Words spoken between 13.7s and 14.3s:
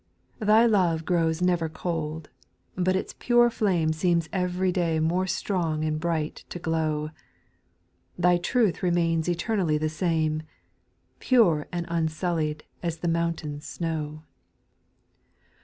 28 814 SPIRITUAL SONGS. 3.